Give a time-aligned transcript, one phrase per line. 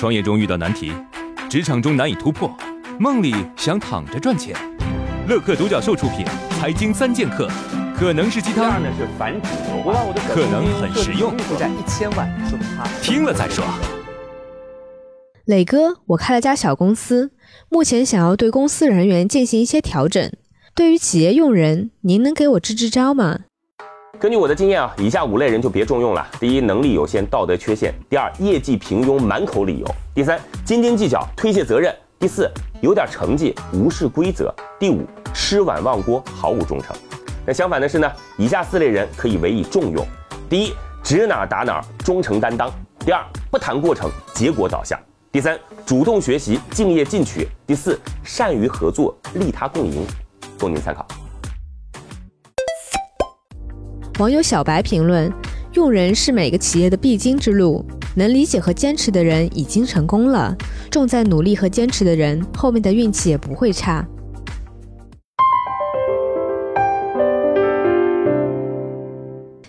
[0.00, 0.90] 创业中遇到难题，
[1.50, 2.50] 职场中难以突破，
[2.98, 4.56] 梦里想躺着赚钱。
[5.28, 6.24] 乐客独角兽出品，
[6.58, 7.46] 《财经三剑客》
[7.94, 9.50] 可能是鸡汤，呢是繁殖，
[10.26, 11.36] 可能很实用。
[11.40, 13.62] 负债一千万，说明他听了再说。
[15.44, 17.32] 磊哥，我开了家小公司，
[17.68, 20.32] 目前想要对公司人员进行一些调整。
[20.74, 23.40] 对于企业用人，您能给我支支招吗？
[24.18, 32.50] 根据我的经验啊，以下五类人就别重用了：第一，能力有限，道德缺陷；第二，业绩平庸，满口理由；第三，斤斤计较，推卸责任；第四，
[32.82, 36.94] 有点成绩，无视规则；第五，吃碗忘锅，毫无忠诚。
[37.46, 40.04] 那相反的是呢，以下四类人可以委以重用：
[40.50, 42.68] 第一，指哪打哪，忠诚担当；
[42.98, 44.98] 第二，不谈过程，结果导向；
[45.32, 50.04] 第三，主动学习，敬业进取；第四，善于合作，利他共赢，
[50.58, 51.06] 供您参考。
[54.20, 55.32] 网友小白评论：
[55.72, 57.82] 用人是每个企业的必经之路，
[58.14, 60.54] 能理解和坚持的人已经成功了。
[60.90, 64.06] 重在努力和坚持的人，后面的运气也不会差。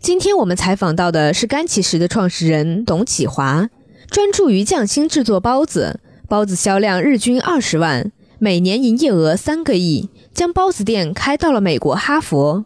[0.00, 3.68] 今天我们采访到的是干其食的创始人董启华，
[4.10, 12.64] 专注于匠心制作包子，包子销量日均二十万，每年营业额三个亿，将包子店开到了美国哈佛。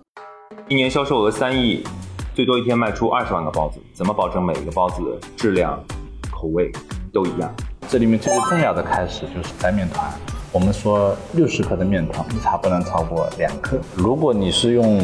[0.69, 1.85] 一年销售额三亿，
[2.35, 5.79] 最多一天卖出二十万个包子，怎么保证每一个包子的质量、
[6.31, 6.71] 口味
[7.13, 7.53] 都一样？
[7.89, 10.11] 这里面最重要的开始就是摘面团。
[10.51, 13.79] 我们说六十克的面团，一茶不能超过两克。
[13.95, 15.01] 如果你是用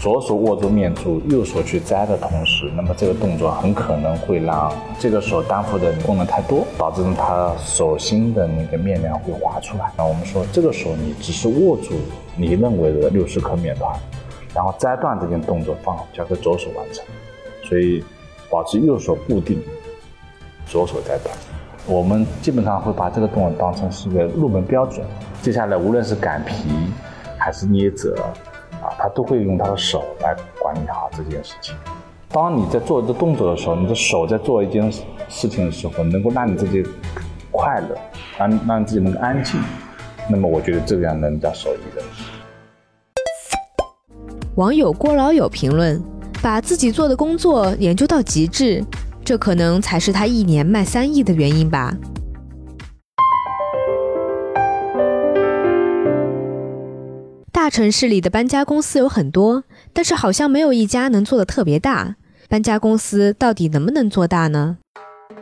[0.00, 9.92] 左手握住面珠，右手去摘的同时，那么这个动作很可能会让这个手担负的功能太多，导致它手心的那个面量会滑出来。
[9.98, 11.90] 那我们说这个手你只是握住
[12.34, 13.94] 你认为的六十克面团。
[14.54, 17.04] 然后摘断这件动作放好交给左手完成，
[17.62, 18.04] 所以
[18.50, 19.62] 保持右手固定，
[20.66, 21.34] 左手摘断。
[21.86, 25.04] 我们基本上会把这个动作当成是一个入门标准。
[25.40, 26.68] 接下来无论是擀皮
[27.38, 28.14] 还是捏褶，
[28.82, 31.74] 啊，他都会用他的手来管理好这件事情。
[32.28, 34.92] 当你在做这个动作的时候，你的手在做一件
[35.28, 36.84] 事情的时候，能够让你自己
[37.50, 37.96] 快乐，
[38.38, 39.60] 让让自己能够安静，
[40.28, 42.04] 那么我觉得这个样能叫手艺人。
[44.56, 46.02] 网友郭老友评论：
[46.42, 48.84] 把自己做的工作研究到极致，
[49.24, 51.96] 这可能才是他一年卖三亿的原因吧。
[57.52, 59.62] 大城市里的搬家公司有很多，
[59.92, 62.16] 但是好像没有一家能做的特别大。
[62.48, 64.78] 搬家公司到底能不能做大呢？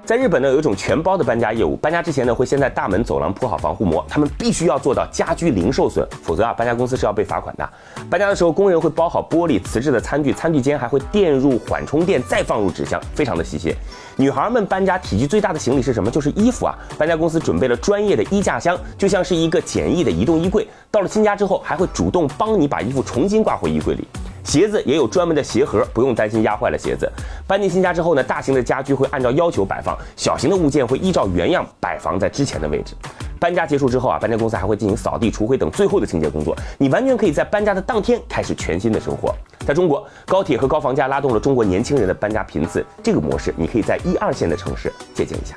[0.05, 1.77] 在日本呢，有一种全包的搬家业务。
[1.77, 7.71] 搬家之前呢，会先在大门走廊铺好防护膜，他们必须要做到家居零受损，否则啊，搬家公司是要被罚款的。
[8.09, 13.75] 搬家的时候，工人会包好玻璃、瓷质的餐具，餐具间还会垫入缓冲垫，再放入纸箱，非常的细心。
[14.17, 16.11] 女孩们搬家体积最大的行李是什么？
[16.11, 16.75] 就是衣服啊。
[16.97, 20.67] 搬家公司准备了专业的衣架箱，就像是一个简易的移动衣柜。
[20.91, 24.09] 到了新家之后，还会主动帮你把衣服重新挂回衣柜里。
[24.49, 27.07] 鞋子也有专门的鞋盒，不用担心压坏了鞋子。
[27.47, 32.95] 搬进新家之后呢，大型的家具会按照要求摆放，小型的物件会依照原样摆放在之前的位置。
[33.39, 36.57] 搬家结束之后啊，搬家公司还会进行扫地、除灰等最后的清洁工作。
[36.79, 39.35] 你完全可以在搬家的当天开始全新的生活。
[39.67, 45.55] 在中国，高铁和高房价拉动了中国年轻人的搬家频次，这个模式你可以在一二线的城市借鉴一下。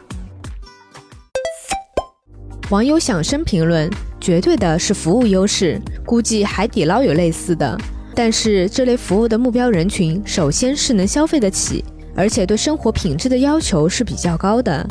[2.72, 7.78] 网友响声评论：绝对的是服务优势，估计海底捞有类似的。
[8.13, 11.83] 但是这类服务的目标人群，首先是能消费得起，
[12.16, 14.85] 而且对生活品质的要求是比较高的。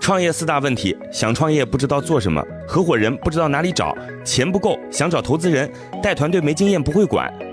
[0.00, 5.68] 创业四大问题：想创业不知道做什么，合伙人不知道哪里找，钱不够想找投资人，
[6.00, 7.32] 带团队没经验不会管。